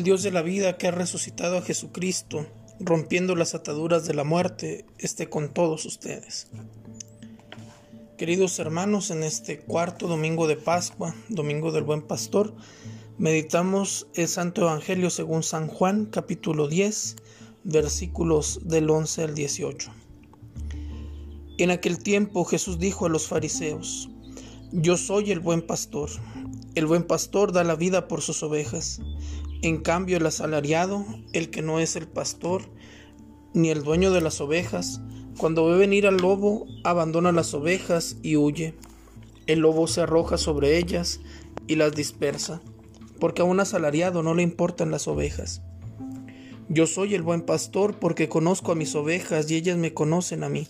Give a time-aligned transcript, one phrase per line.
[0.00, 2.46] El Dios de la vida que ha resucitado a Jesucristo,
[2.78, 6.46] rompiendo las ataduras de la muerte, esté con todos ustedes.
[8.16, 12.54] Queridos hermanos, en este cuarto domingo de Pascua, domingo del Buen Pastor,
[13.18, 17.16] meditamos el Santo Evangelio según San Juan, capítulo 10,
[17.64, 19.92] versículos del 11 al 18.
[21.58, 24.08] En aquel tiempo Jesús dijo a los fariseos,
[24.72, 26.08] Yo soy el buen pastor.
[26.74, 29.02] El buen pastor da la vida por sus ovejas.
[29.62, 32.62] En cambio, el asalariado, el que no es el pastor,
[33.52, 35.02] ni el dueño de las ovejas,
[35.36, 38.74] cuando ve venir al lobo, abandona las ovejas y huye.
[39.46, 41.20] El lobo se arroja sobre ellas
[41.66, 42.62] y las dispersa,
[43.18, 45.60] porque a un asalariado no le importan las ovejas.
[46.70, 50.48] Yo soy el buen pastor porque conozco a mis ovejas y ellas me conocen a
[50.48, 50.68] mí,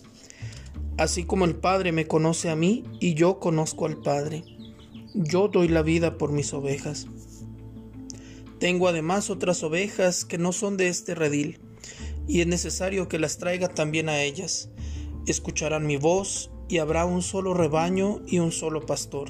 [0.97, 4.43] así como el Padre me conoce a mí y yo conozco al Padre.
[5.13, 7.07] Yo doy la vida por mis ovejas.
[8.61, 11.59] Tengo además otras ovejas que no son de este redil,
[12.27, 14.69] y es necesario que las traiga también a ellas.
[15.25, 19.29] Escucharán mi voz, y habrá un solo rebaño y un solo pastor.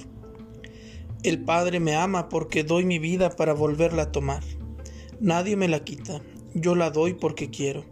[1.23, 4.43] El Padre me ama porque doy mi vida para volverla a tomar.
[5.21, 6.21] Nadie me la quita,
[6.53, 7.85] yo la doy porque quiero.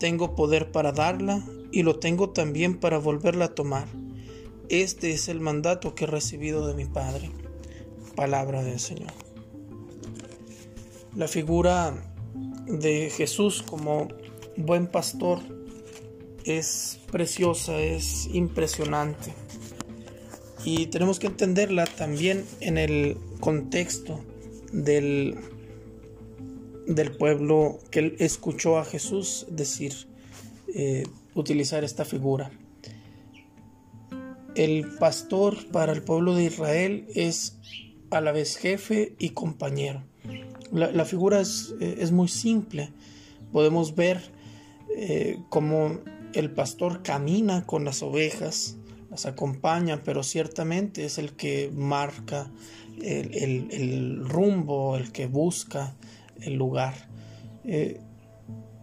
[0.00, 3.86] Tengo poder para darla y lo tengo también para volverla a tomar.
[4.70, 7.30] Este es el mandato que he recibido de mi Padre.
[8.16, 9.23] Palabra del Señor.
[11.16, 11.94] La figura
[12.66, 14.08] de Jesús como
[14.56, 15.38] buen pastor
[16.44, 19.32] es preciosa, es impresionante.
[20.64, 24.24] Y tenemos que entenderla también en el contexto
[24.72, 25.36] del,
[26.88, 29.92] del pueblo que escuchó a Jesús decir,
[30.74, 31.04] eh,
[31.34, 32.50] utilizar esta figura.
[34.56, 37.58] El pastor para el pueblo de Israel es
[38.10, 40.02] a la vez jefe y compañero.
[40.72, 42.90] La, figura eh, es, muy simple.
[43.52, 44.20] Podemos ver
[44.96, 46.00] eh, cómo
[46.32, 48.76] el pastor camina con las ovejas,
[49.10, 52.50] las acompaña, pero ciertamente es el que marca
[53.02, 55.94] el, rumbo, el que busca
[56.40, 56.94] el lugar.
[57.64, 58.00] Eh,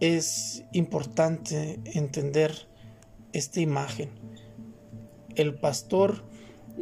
[0.00, 2.66] es importante entender
[3.32, 4.10] esta imagen.
[5.36, 6.24] El pastor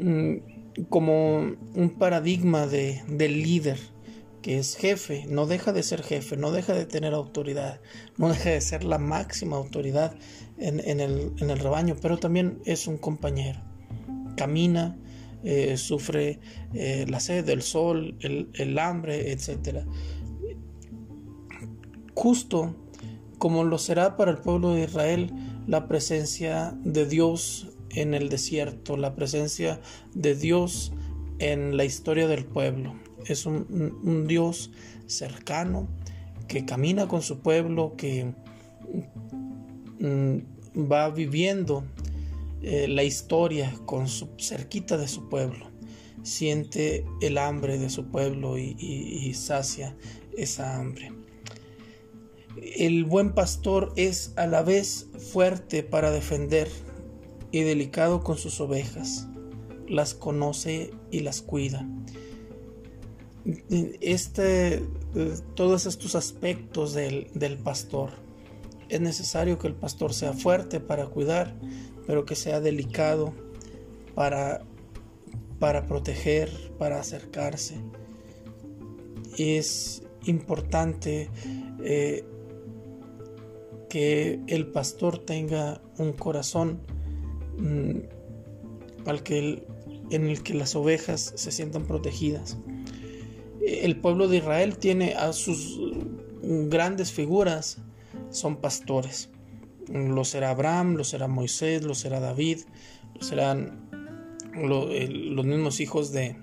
[0.00, 1.38] mm, como
[1.74, 3.78] un paradigma de, del líder,
[4.42, 7.80] que es jefe, no deja de ser jefe, no deja de tener autoridad,
[8.16, 10.14] no deja de ser la máxima autoridad
[10.58, 13.60] en, el, rebaño, pero también es un compañero.
[14.36, 14.96] Camina,
[15.42, 16.40] eh, sufre
[16.74, 19.84] eh, la sed, el sol, el, hambre, etc.
[22.14, 22.76] Justo
[23.38, 25.32] como lo será para el pueblo de Israel
[25.66, 29.80] la presencia de Dios en el desierto, la presencia
[30.14, 30.92] de Dios
[31.38, 32.94] en la historia del pueblo
[33.26, 34.70] es un, Dios
[35.06, 35.88] cercano
[36.48, 38.32] que camina con su pueblo, que
[40.00, 40.36] mm,
[40.90, 41.84] va viviendo
[42.62, 45.70] eh, la historia con su, cerquita de su pueblo,
[46.22, 49.96] siente el hambre de su pueblo y sacia
[50.36, 51.12] esa hambre.
[52.76, 56.68] El buen pastor es a la vez fuerte para defender
[57.52, 59.28] y delicado con sus ovejas,
[59.88, 61.86] las conoce y las cuida
[63.44, 64.82] este,
[65.54, 68.10] todos estos aspectos del, pastor.
[68.88, 71.54] Es necesario que el pastor sea fuerte para cuidar,
[72.06, 73.32] pero que sea delicado
[74.14, 74.62] para,
[75.58, 77.76] para proteger, para acercarse.
[79.38, 81.30] Es importante
[81.82, 82.24] eh,
[83.88, 86.80] que el pastor tenga un corazón
[87.58, 89.64] mm, al que
[90.10, 92.58] en el que las ovejas se sientan protegidas
[93.66, 95.78] el pueblo de Israel tiene a sus
[96.42, 97.78] grandes figuras,
[98.30, 99.30] son pastores.
[99.88, 102.60] Lo será Abraham, lo será Moisés, lo será David,
[103.14, 103.88] lo serán
[104.54, 106.36] los mismos hijos de,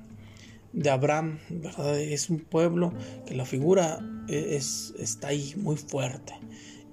[0.74, 2.00] de Abraham, ¿verdad?
[2.00, 2.94] Es un pueblo
[3.26, 6.34] que la figura es, está ahí muy fuerte.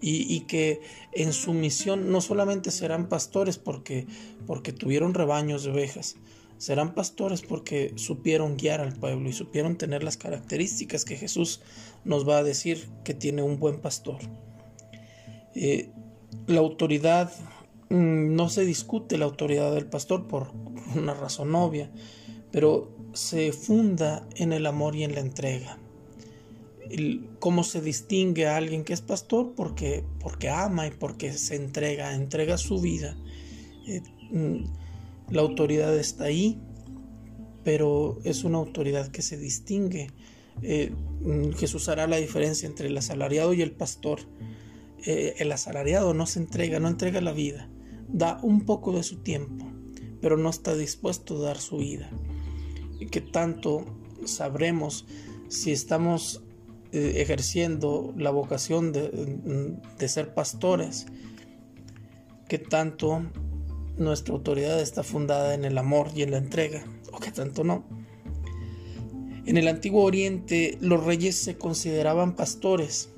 [0.01, 0.83] Y, y, que
[1.13, 4.07] en su misión no solamente serán pastores porque,
[4.47, 6.17] porque tuvieron rebaños de ovejas,
[6.59, 11.61] Serán pastores porque supieron guiar al pueblo y supieron tener las características que Jesús
[12.05, 14.19] nos va a decir que tiene un buen pastor.
[15.55, 15.91] Eh,
[16.47, 17.33] la autoridad,
[17.91, 20.53] mm, no se discute la autoridad del pastor por
[20.95, 21.91] una razón obvia,
[22.51, 25.79] pero se funda en el amor y en la entrega.
[27.39, 29.55] ¿Cómo se distingue a alguien que es pastor?
[29.57, 33.17] Porque, porque ama y porque se entrega, entrega su vida.
[33.87, 34.65] Eh, mm,
[35.31, 36.61] la autoridad está ahí,
[37.63, 40.09] pero es una autoridad que se distingue
[40.63, 40.93] eh,
[41.23, 44.21] mm, Jesús hará la diferencia entre el asalariado y el pastor.
[45.05, 47.69] Eh, el asalariado no se entrega, no entrega la vida,
[48.09, 49.67] da un poco de su tiempo,
[50.21, 52.11] pero no está dispuesto a dar su vida.
[53.01, 53.85] Y que tanto
[54.25, 55.07] sabremos
[55.49, 56.43] si estamos
[56.93, 61.07] eh, ejerciendo la vocación de, mm, de ser pastores,
[62.49, 63.23] que tanto
[63.97, 67.85] nuestra autoridad está fundada en el amor y en la entrega, o que tanto no.
[69.47, 73.11] En el antiguo oriente los reyes se consideraban pastores,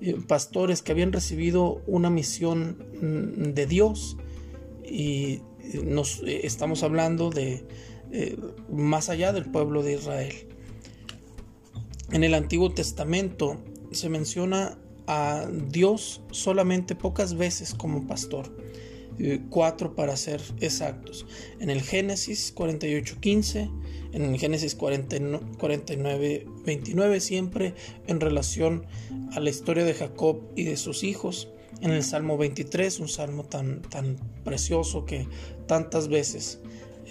[0.00, 4.16] eh, pastores que habían recibido una misión mm, de Dios
[4.84, 5.40] y
[5.84, 7.64] nos eh, estamos hablando de
[8.10, 8.36] eh,
[8.70, 10.34] más allá del pueblo de Israel.
[12.10, 13.56] En el Antiguo Testamento
[13.90, 18.54] se menciona a Dios solamente pocas veces como pastor.
[19.18, 21.26] Eh, cuatro para ser exactos.
[21.60, 23.70] En el Génesis 48.15,
[24.12, 27.74] en el Génesis 49.29, siempre
[28.06, 28.86] en relación
[29.32, 31.48] a la historia de Jacob y de sus hijos.
[31.80, 35.26] En el Salmo 23, un salmo tan, tan precioso que
[35.66, 36.60] tantas veces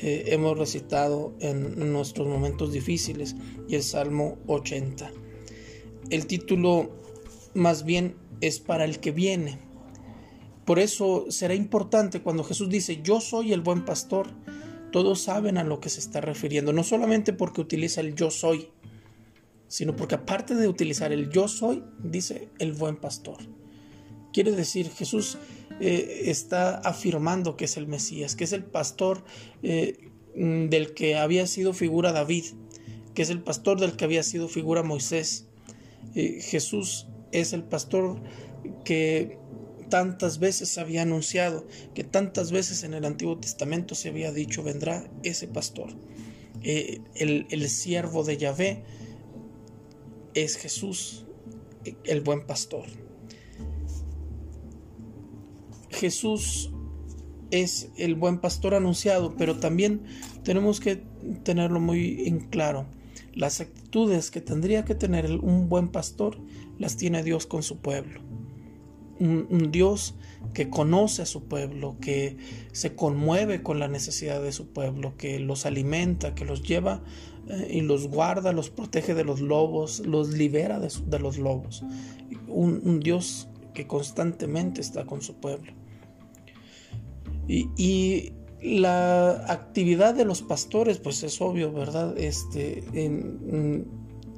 [0.01, 3.35] eh, hemos recitado en nuestros momentos difíciles,
[3.67, 5.11] y el Salmo 80.
[6.09, 6.89] El título
[7.53, 9.59] más bien es para el que viene
[10.65, 14.27] por eso será importante cuando Jesús dice, yo soy el buen pastor,
[14.91, 18.69] todos saben a lo que se está refiriendo, no solamente porque utiliza el yo soy,
[19.67, 23.37] sino porque aparte de utilizar el yo soy, dice el buen pastor.
[24.33, 25.37] Quiere decir, Jesús
[25.79, 29.23] eh, está afirmando que es el Mesías, que es el pastor
[29.63, 32.45] eh, del que había sido figura David,
[33.13, 35.47] que es el pastor del que había sido figura Moisés.
[36.15, 38.21] Eh, Jesús es el pastor
[38.85, 39.37] que
[39.91, 45.11] tantas veces había anunciado, que tantas veces en el Antiguo Testamento se había dicho, vendrá
[45.21, 45.89] ese pastor.
[46.63, 48.83] Eh, el, el siervo de Yahvé
[50.33, 51.25] es Jesús,
[52.05, 52.85] el buen pastor.
[55.89, 56.71] Jesús
[57.51, 60.03] es el buen pastor anunciado, pero también
[60.43, 61.03] tenemos que
[61.43, 62.85] tenerlo muy en claro.
[63.33, 66.37] Las actitudes que tendría que tener un buen pastor
[66.79, 68.30] las tiene Dios con su pueblo
[69.21, 70.15] un, Dios
[70.53, 72.37] que conoce a su pueblo, que
[72.71, 77.03] se conmueve con la necesidad de su pueblo, que los alimenta, que los lleva
[77.47, 81.83] eh, y los guarda, los protege de los lobos, los libera de, los lobos.
[82.47, 85.73] Un, Dios que constantemente está con su pueblo.
[87.47, 92.15] Y, la actividad de los pastores, pues es obvio, ¿verdad?
[92.15, 93.87] Este, en,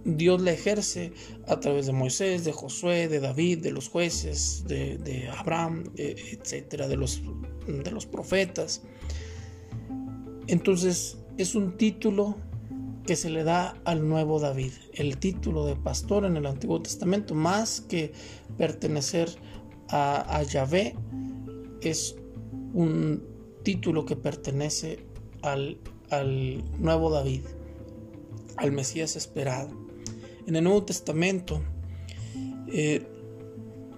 [0.05, 1.13] Dios la ejerce
[1.47, 6.87] a través de Moisés, de Josué, de David, de los jueces, de, Abraham, e, etcétera,
[6.87, 7.21] de los,
[7.67, 8.81] de los profetas.
[10.47, 12.37] Entonces es un título
[13.05, 17.35] que se le da al nuevo David, el título de pastor en el Antiguo Testamento,
[17.35, 18.13] más que
[18.57, 19.29] pertenecer
[19.89, 20.95] a, a Yahvé,
[21.81, 22.15] es
[22.73, 23.23] un
[23.63, 25.05] título que pertenece
[25.41, 25.79] al,
[26.09, 27.41] al nuevo David,
[28.57, 29.82] al Mesías esperado.
[30.47, 31.61] En el Nuevo Testamento,
[32.67, 33.05] eh,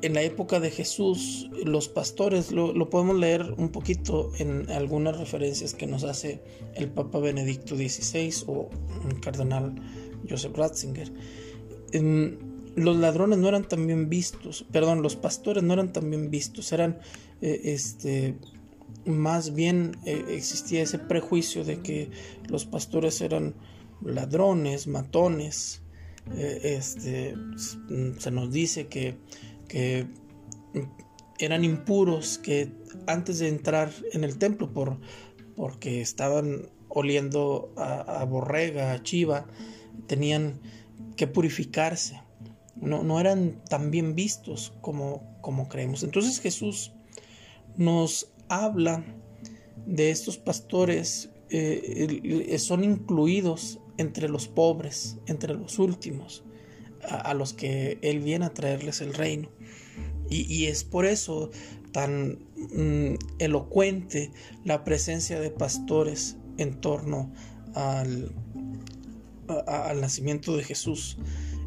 [0.02, 5.74] en la época de Jesús, los pastores, lo, podemos leer un poquito en algunas referencias
[5.74, 6.44] que nos hace
[6.76, 8.70] el Papa Benedicto XVI o
[9.10, 9.74] el cardenal
[10.30, 11.12] Joseph Ratzinger.
[12.76, 16.72] los ladrones no eran tan bien vistos, perdón, los pastores no eran tan bien vistos,
[16.72, 17.00] eran
[17.42, 18.36] eh, este
[19.06, 22.10] más bien eh, existía ese prejuicio de que
[22.50, 23.56] los pastores eran
[24.04, 25.82] ladrones, matones,
[26.34, 27.36] eh, este,
[28.20, 29.18] se nos dice que,
[31.38, 32.72] eran impuros, que
[33.08, 35.00] antes de entrar en el templo, por,
[35.56, 39.46] porque estaban oliendo a, borrega, a chiva,
[40.08, 40.62] tenían
[41.18, 42.22] que purificarse.
[42.76, 46.04] No, no eran tan bien vistos como, como creemos.
[46.04, 46.94] Entonces Jesús
[47.78, 49.04] nos habla
[49.86, 56.44] de estos pastores, eh, son incluidos entre los pobres, entre los últimos,
[57.08, 59.50] a, los que Él viene a traerles el reino.
[60.30, 61.52] Y, es por eso
[61.92, 62.40] tan
[62.76, 64.32] mm, elocuente
[64.64, 67.32] la presencia de pastores en torno
[67.76, 68.32] al,
[70.02, 71.18] nacimiento de Jesús.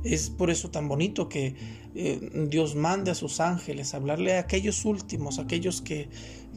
[0.02, 1.54] Es por eso tan bonito que
[1.94, 6.08] eh, Dios mande a sus ángeles a hablarle a aquellos últimos, aquellos que,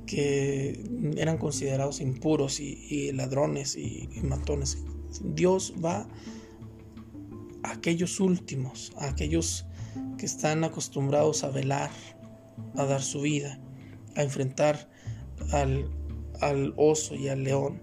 [0.05, 0.84] que
[1.17, 4.77] eran considerados impuros y, ladrones y matones
[5.24, 6.08] Dios va
[7.63, 9.65] a aquellos últimos, a aquellos
[10.17, 11.91] que están acostumbrados a velar,
[12.75, 13.60] a dar su vida,
[14.15, 14.89] a enfrentar
[15.51, 15.91] al,
[16.39, 17.81] al oso y al león.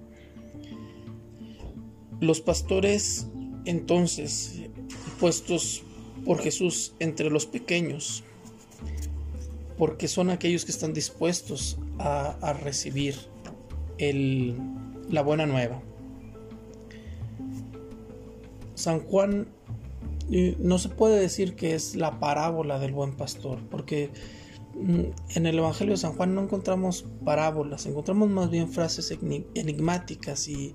[2.21, 3.29] Los pastores
[3.65, 4.63] entonces
[5.21, 5.83] puestos
[6.25, 8.25] por Jesús entre los pequeños,
[9.79, 13.17] porque son aquellos que están dispuestos a, recibir
[13.99, 15.81] la buena nueva.
[18.75, 19.49] San Juan
[20.31, 24.11] eh, no se puede decir que es la parábola del buen pastor, porque
[24.75, 29.17] mm, en el Evangelio de San Juan no encontramos parábolas, encontramos más bien frases
[29.55, 30.75] enigmáticas y,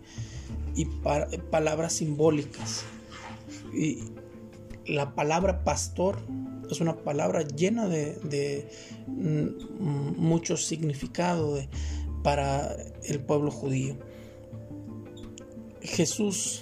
[1.51, 2.83] palabras simbólicas.
[3.73, 3.99] Y
[4.85, 6.17] la palabra pastor
[6.69, 8.67] es una palabra llena de,
[9.07, 11.59] mm, mucho significado
[12.23, 13.97] para el pueblo judío.
[15.81, 16.61] Jesús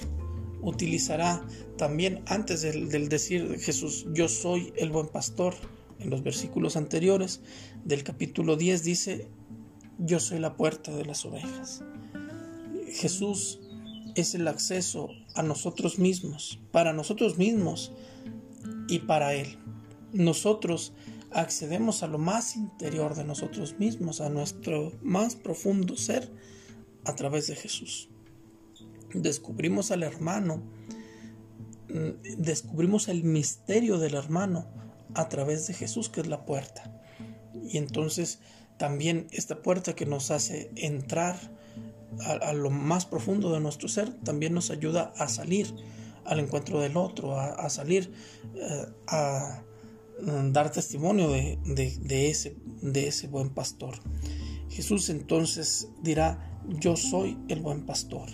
[0.62, 1.46] utilizará
[1.78, 5.56] también antes del, decir Jesús, yo soy el buen pastor,
[6.00, 7.42] en los versículos anteriores
[7.86, 9.28] del capítulo 10 dice,
[10.00, 11.84] yo soy la puerta de las ovejas.
[12.92, 13.60] Jesús
[14.16, 17.92] es el acceso a nosotros mismos, para nosotros mismos
[18.88, 19.58] y para Él.
[20.14, 20.94] Nosotros
[21.32, 26.32] accedemos a lo más interior de nosotros mismos, a nuestro más profundo ser,
[27.06, 28.10] a través de Jesús
[29.14, 30.64] descubrimos al hermano,
[31.90, 34.68] mm, descubrimos el misterio del hermano
[35.14, 37.02] a través de Jesús, que es la puerta.
[37.64, 38.40] Y entonces
[38.78, 41.36] también esta puerta que nos hace entrar
[42.26, 45.74] a, lo más profundo de nuestro ser, también nos ayuda a salir
[46.26, 48.12] al encuentro del otro, a, salir
[48.56, 49.64] eh, a
[50.22, 53.96] dar testimonio de, ese, de ese buen pastor.
[54.70, 58.30] Jesús entonces dirá, yo soy el buen pastor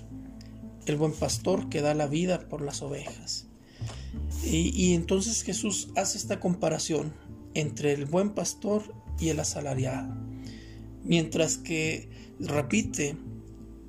[0.88, 3.48] el buen pastor que da la vida por las ovejas.
[4.44, 7.14] Y, entonces Jesús hace esta comparación
[7.54, 8.84] entre el buen pastor
[9.20, 10.16] y el asalariado.
[11.04, 13.18] Mientras que repite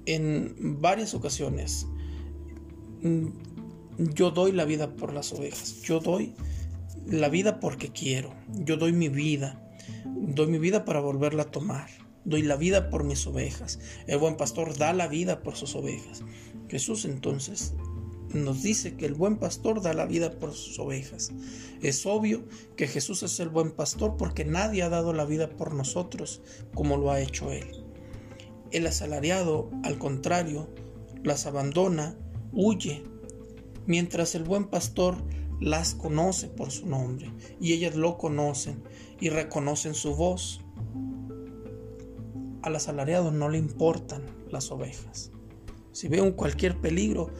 [0.06, 1.86] en varias ocasiones,
[3.02, 3.26] mm,
[4.14, 6.34] yo doy la vida por las ovejas, yo doy
[7.10, 9.66] la vida porque quiero, yo doy mi vida,
[10.04, 11.88] doy mi vida para volverla a tomar,
[12.24, 13.80] doy la vida por mis ovejas.
[14.06, 16.22] El buen pastor da la vida por sus ovejas.
[16.68, 17.74] Jesús entonces
[18.34, 21.32] nos dice que el buen pastor da la vida por sus ovejas.
[21.80, 22.44] Es obvio
[22.76, 26.42] que Jesús es el buen pastor porque nadie ha dado la vida por nosotros
[26.74, 27.84] como lo ha hecho Él.
[28.70, 30.68] El asalariado, al contrario,
[31.24, 32.18] las abandona,
[32.52, 33.02] huye,
[33.86, 35.16] mientras el buen pastor
[35.60, 38.82] las conoce por su nombre y ellas lo conocen
[39.20, 40.60] y reconocen su voz.
[42.62, 45.30] Al asalariado no le importan las ovejas.
[45.92, 47.30] Si ve un cualquier peligro,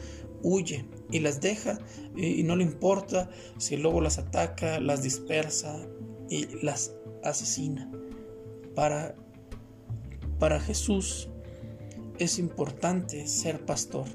[0.41, 1.79] huye y las deja
[2.15, 5.87] y, no le importa si lobo las ataca, las dispersa
[6.29, 7.89] y las asesina.
[8.75, 9.15] Para,
[10.39, 11.29] para Jesús
[12.17, 14.07] es importante ser pastor.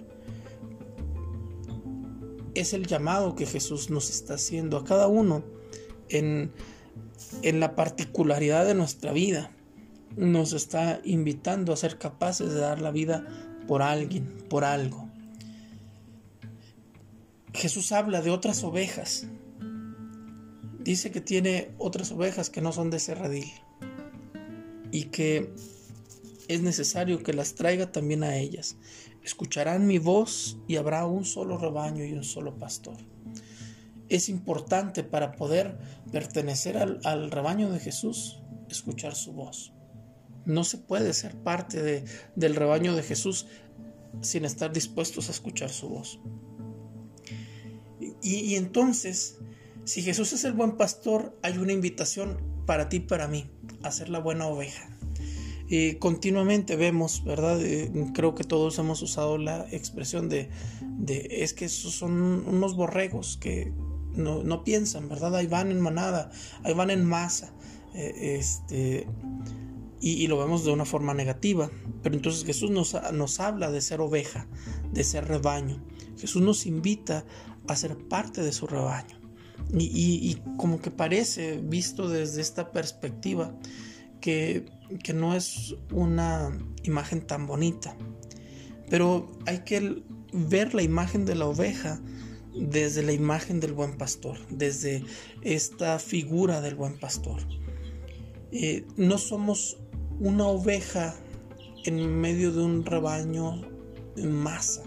[2.55, 5.45] Es el llamado que Jesús nos está haciendo a cada uno
[6.09, 6.53] en,
[7.43, 9.51] en la particularidad de nuestra vida.
[10.17, 13.27] Nos está invitando a ser capaces de dar la vida
[13.67, 15.09] por alguien, por algo.
[17.53, 19.27] Jesús habla de otras ovejas.
[20.81, 23.15] Dice que tiene otras ovejas que no son de ese
[24.91, 25.53] y que
[26.49, 28.77] es necesario que las traiga también a ellas.
[29.23, 32.97] Escucharán mi voz y habrá un solo rebaño y un solo pastor.
[34.09, 35.79] Es importante para poder
[36.13, 39.73] pertenecer al, rebaño de Jesús escuchar su voz.
[40.45, 42.05] No se puede ser parte de,
[42.37, 43.47] del rebaño de Jesús
[44.21, 46.21] sin estar dispuestos a escuchar su voz.
[48.23, 49.39] Y, entonces,
[49.85, 53.51] si Jesús es el buen pastor, hay una invitación para ti y para mí,
[53.83, 54.94] a ser la buena oveja.
[55.67, 57.63] Y continuamente vemos, ¿verdad?
[57.63, 60.51] Eh, creo que todos hemos usado la expresión de,
[61.09, 62.13] es que esos son
[62.47, 63.73] unos borregos que
[64.13, 65.35] no, no, piensan, ¿verdad?
[65.35, 66.31] Ahí van en manada,
[66.63, 67.55] ahí van en masa.
[67.95, 69.07] Eh, este,
[70.01, 71.71] y, lo vemos de una forma negativa.
[72.03, 74.47] Pero entonces Jesús nos, nos habla de ser oveja,
[74.93, 75.83] de ser rebaño.
[76.19, 77.25] Jesús nos invita
[77.67, 79.19] a ser parte de su rebaño.
[79.73, 83.57] Y, y, como que parece, visto desde esta perspectiva,
[84.21, 84.67] que,
[85.03, 87.97] que, no es una imagen tan bonita.
[88.89, 92.01] Pero hay que ver la imagen de la oveja
[92.55, 95.05] desde la imagen del buen pastor, desde
[95.43, 97.41] esta figura del buen pastor.
[98.53, 99.79] Eh, no somos
[100.21, 101.15] una oveja
[101.85, 103.63] en medio de un rebaño
[104.17, 104.83] en masa.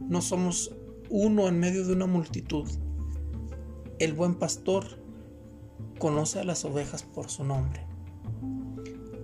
[0.00, 0.74] No somos
[1.08, 2.68] uno en medio de una multitud.
[3.98, 4.98] El buen pastor
[5.98, 7.91] conoce a las ovejas por su nombre.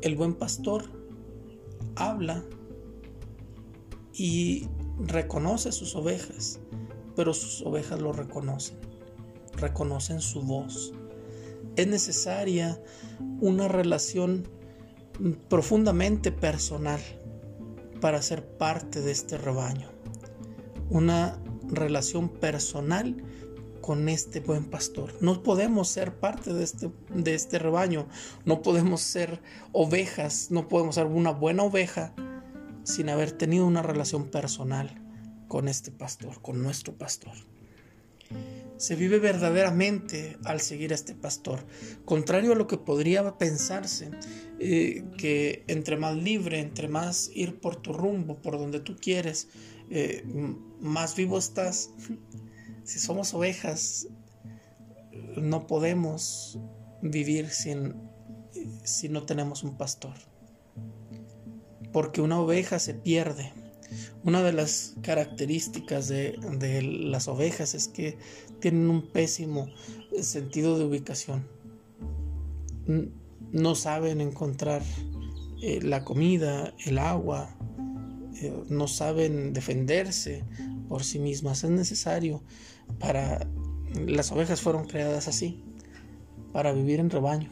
[0.02, 0.85] El buen pastor
[1.97, 2.45] habla
[4.12, 6.61] y reconoce sus ovejas,
[7.17, 8.78] pero sus ovejas lo reconocen.
[9.57, 10.93] reconocen su voz.
[11.76, 12.81] Es necesaria
[13.40, 14.47] una relación
[15.49, 17.00] profundamente personal
[18.00, 19.88] para ser parte de este rebaño.
[20.90, 23.17] Una relación personal
[23.88, 25.14] con este buen pastor.
[25.23, 28.07] No podemos ser parte de este, de este rebaño,
[28.45, 29.40] no podemos ser
[29.73, 32.12] ovejas, no podemos ser una buena oveja
[32.85, 35.02] sin haber tenido una relación personal
[35.49, 37.33] con este pastor, con nuestro pastor.
[38.76, 41.64] Se vive verdaderamente al seguir a este pastor,
[42.04, 44.11] contrario a lo que podría pensarse,
[44.59, 49.49] eh, que entre más libre, entre más ir por tu rumbo, por donde tú quieres,
[49.88, 50.26] eh,
[50.78, 51.88] más vivo estás.
[52.88, 54.09] Si somos ovejas,
[55.37, 56.59] no podemos
[57.02, 57.95] vivir sin,
[58.83, 60.14] si no tenemos un pastor.
[61.92, 63.52] Porque una oveja se pierde.
[64.25, 66.38] Una de las características de,
[66.83, 68.16] las ovejas es que
[68.59, 69.68] tienen un pésimo
[70.23, 71.47] sentido de ubicación.
[73.52, 74.80] No saben encontrar
[75.61, 77.54] eh, la comida, el agua,
[78.40, 80.42] eh, no saben defenderse
[80.88, 81.64] por sí mismas.
[81.64, 82.42] Es necesario
[82.99, 83.47] para
[84.07, 85.62] las ovejas fueron creadas así,
[86.52, 87.50] para vivir en rebaño,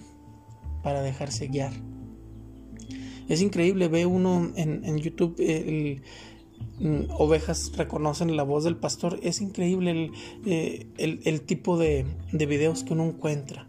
[0.82, 1.72] para dejarse guiar.
[3.28, 5.36] Es increíble, ve uno en, YouTube
[6.78, 9.18] mm, ovejas reconocen la voz del pastor.
[9.22, 10.12] Es increíble el,
[10.46, 13.68] eh, tipo de, videos que uno encuentra.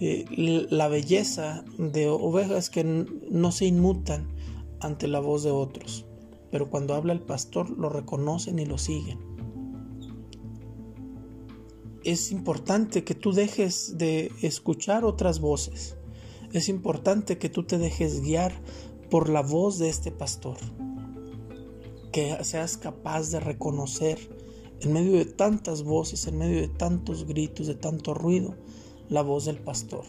[0.00, 0.24] Eh,
[0.70, 4.28] la belleza de ovejas que no se inmutan
[4.80, 6.06] ante la voz de otros,
[6.52, 9.27] pero cuando habla el pastor lo reconocen y lo siguen
[12.12, 15.94] es importante que tú dejes de escuchar otras voces.
[16.54, 18.54] Es importante que tú te dejes guiar
[19.10, 20.56] por la voz de este pastor.
[22.10, 24.18] Que seas capaz de reconocer
[24.80, 28.56] en medio de tantas voces, en medio de tantos gritos, de tanto ruido,
[29.10, 30.04] la voz del pastor.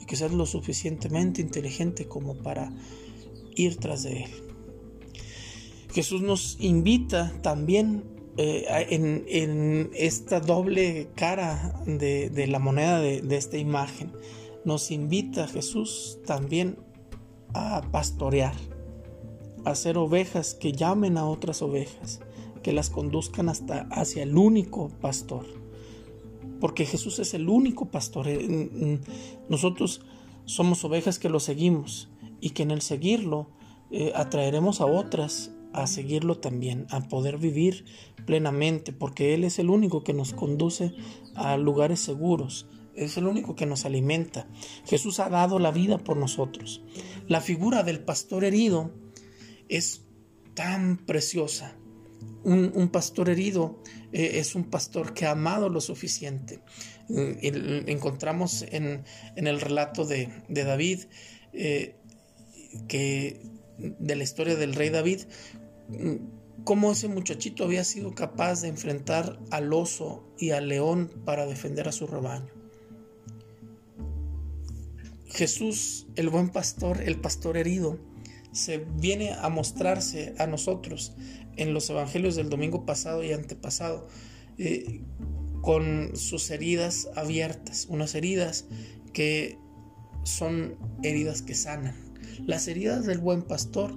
[0.00, 2.72] Y que seas lo suficientemente inteligente como para
[3.54, 4.30] ir tras de él.
[5.92, 14.12] Jesús nos invita también eh, en, esta doble cara de, la moneda de, esta imagen,
[14.64, 16.78] nos invita Jesús también
[17.52, 18.54] a pastorear,
[19.64, 22.20] a ser ovejas que llamen a otras ovejas,
[22.62, 25.44] que las conduzcan hasta hacia el único pastor.
[26.60, 28.28] Porque Jesús es el único pastor.
[28.28, 29.00] Eh,
[29.48, 30.00] nosotros
[30.44, 32.08] somos ovejas que lo seguimos
[32.40, 33.48] y que en el seguirlo
[33.90, 37.84] eh, atraeremos a otras a seguirlo también, a poder vivir
[38.26, 40.94] plenamente, porque Él es el único que nos conduce
[41.34, 44.46] a lugares seguros, es el único que nos alimenta.
[44.86, 46.82] Jesús ha dado la vida por nosotros.
[47.26, 48.92] La figura del pastor herido
[49.68, 50.02] es
[50.54, 51.76] tan preciosa.
[52.44, 53.80] Un, pastor herido
[54.12, 56.60] eh, es un pastor que ha amado lo suficiente.
[57.08, 59.04] Eh, encontramos en,
[59.36, 61.04] el relato de, David
[61.52, 61.96] eh,
[62.88, 63.40] que
[63.78, 65.20] de la historia del rey David
[66.64, 71.88] cómo ese muchachito había sido capaz de enfrentar al oso y al león para defender
[71.88, 72.50] a su rebaño.
[75.26, 77.98] Jesús, el buen pastor, el pastor herido,
[78.52, 81.14] se viene a mostrarse a nosotros
[81.56, 84.08] en los evangelios del domingo pasado y antepasado,
[84.58, 85.00] eh,
[85.62, 88.66] con sus heridas abiertas, unas heridas
[89.12, 89.58] que
[90.24, 91.94] son heridas que sanan.
[92.46, 93.94] Las heridas del buen pastor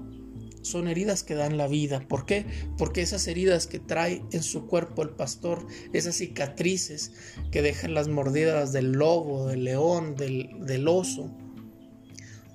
[0.65, 2.01] son heridas que dan la vida.
[2.07, 2.45] ¿Por qué?
[2.77, 7.13] Porque esas heridas que trae en su cuerpo el pastor, esas cicatrices
[7.51, 11.29] que dejan las mordidas del lobo, del león, del, oso,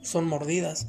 [0.03, 0.89] son mordidas,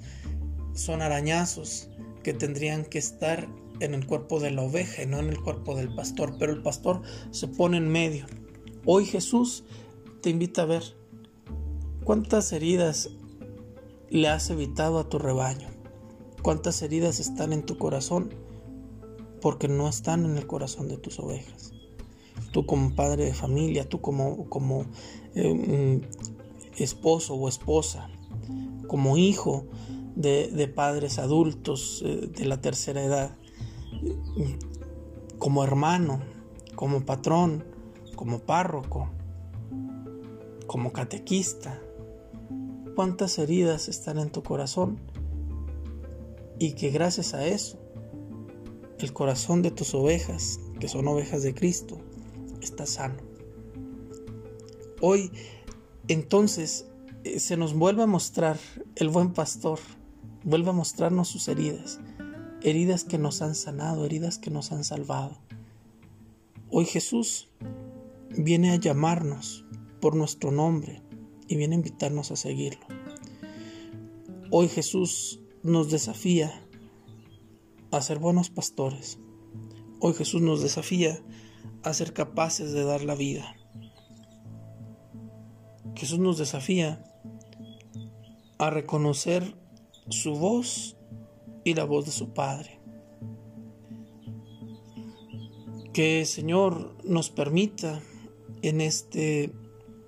[0.73, 1.89] son arañazos
[2.23, 3.47] que tendrían que estar
[3.79, 6.62] en el cuerpo de la oveja y no en el cuerpo del pastor, pero el
[6.63, 8.25] pastor se pone en medio.
[8.86, 9.63] Hoy Jesús
[10.21, 10.84] te invita a ver
[12.03, 13.10] cuántas heridas
[14.10, 15.80] le has evitado a tu rebaño.
[16.41, 18.34] ¿Cuántas heridas están en tu corazón?
[19.41, 21.73] Porque no están en el corazón de tus ovejas.
[22.51, 24.86] Tú como padre de familia, tú como, como
[25.36, 26.01] eh,
[26.77, 28.10] esposo o esposa,
[28.88, 29.65] como hijo
[30.15, 33.38] de, padres adultos eh, de la tercera edad,
[35.38, 36.21] como hermano,
[36.75, 37.63] como patrón,
[38.15, 39.10] como párroco,
[40.65, 41.80] como catequista.
[42.95, 44.99] ¿Cuántas heridas están en tu corazón?
[46.62, 47.80] Y que gracias a eso
[49.00, 52.00] el corazón de tus ovejas, que son ovejas de Cristo,
[52.62, 53.17] está sano.
[55.02, 55.32] Hoy
[56.08, 56.86] entonces
[57.24, 58.60] eh, se nos vuelve a mostrar
[58.95, 59.80] el buen pastor,
[60.43, 62.00] vuelve a mostrarnos sus heridas,
[62.62, 65.39] heridas que nos han sanado, heridas que nos han salvado.
[66.69, 67.50] Hoy Jesús
[68.38, 69.65] viene a llamarnos
[70.00, 71.02] por nuestro nombre
[71.47, 72.86] y viene a invitarnos a seguirlo.
[74.52, 76.67] Hoy Jesús nos desafía
[77.91, 79.19] a ser buenos pastores.
[80.00, 81.21] Hoy Jesús nos desafía
[81.84, 83.56] a ser capaces de dar la vida.
[85.95, 87.04] Jesús nos desafía
[88.58, 89.56] a reconocer
[90.10, 90.97] su voz
[91.63, 92.80] y la voz de su Padre.
[95.93, 98.02] Que Señor nos permita
[98.62, 99.54] en este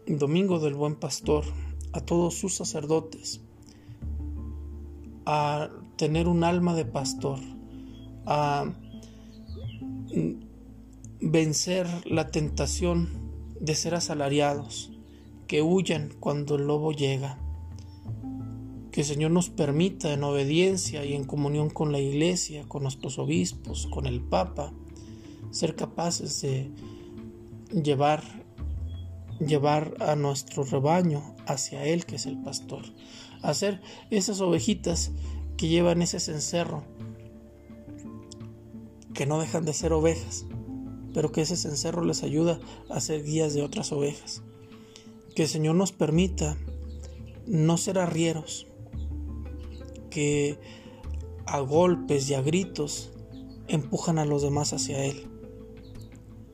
[0.07, 1.43] Domingo del Buen Pastor
[1.91, 3.41] a todos sus sacerdotes
[5.25, 7.39] a tener un alma de pastor,
[8.25, 8.65] a
[11.21, 13.09] vencer la tentación
[13.59, 14.91] de ser asalariados,
[15.47, 17.39] que huyan cuando el lobo llega.
[18.91, 23.17] Que el Señor nos permita en obediencia y en comunión con la iglesia, con nuestros
[23.17, 24.73] obispos, con el Papa,
[25.51, 26.71] ser capaces de
[27.71, 28.23] llevar,
[29.39, 32.83] llevar a nuestro rebaño hacia Él, que es el pastor.
[33.43, 35.11] Hacer esas ovejitas
[35.57, 36.83] que llevan ese cencerro,
[39.13, 40.45] que no dejan de ser ovejas,
[41.13, 44.41] pero que ese cencerro les ayuda a ser guías de otras ovejas.
[45.35, 46.57] Que el Señor nos permita
[47.45, 48.67] no ser arrieros,
[50.09, 50.57] que
[51.45, 53.11] a golpes y a gritos
[53.67, 55.27] empujan a los demás hacia Él.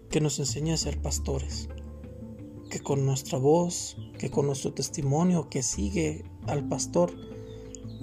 [0.10, 1.70] Que nos enseñe a ser pastores.
[2.70, 7.12] Que con nuestra voz, que con nuestro testimonio que sigue al pastor,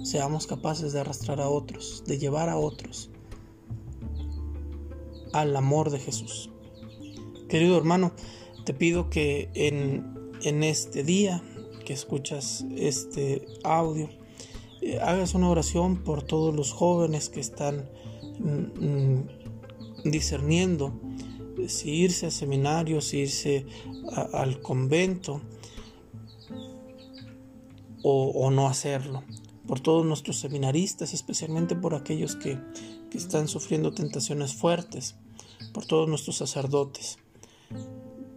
[0.03, 3.09] seamos capaces de arrastrar a otros, de llevar a otros
[5.33, 6.49] al amor de Jesús.
[7.49, 8.11] Querido hermano,
[8.65, 11.43] te pido que en, en este día
[11.87, 14.09] que escuchas este audio,
[14.81, 17.89] eh, hagas una oración por todos los jóvenes que están
[18.39, 19.27] mm, mm,
[20.11, 20.99] discerniendo
[21.69, 23.65] si irse a seminarios, si irse
[24.15, 25.41] al convento
[28.03, 29.23] o, o no hacerlo
[29.67, 32.57] por todos nuestros seminaristas, especialmente por aquellos que,
[33.13, 35.15] están sufriendo tentaciones fuertes,
[35.73, 37.17] por todos nuestros sacerdotes,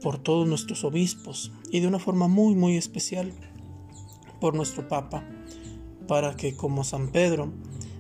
[0.01, 3.31] por todos nuestros obispos y de una forma muy, muy especial
[4.41, 5.23] por nuestro Papa,
[6.09, 7.53] para que como San Pedro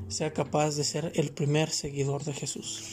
[0.08, 2.92] sea capaz de ser el primer seguidor de Jesús.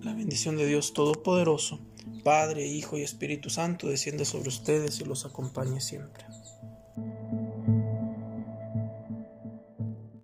[0.00, 1.80] La bendición de Dios Todopoderoso,
[2.22, 6.24] Padre, Hijo y Espíritu Santo, desciende sobre ustedes y los acompañe siempre.